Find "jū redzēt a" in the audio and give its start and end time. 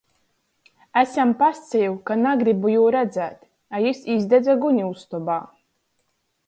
2.77-3.83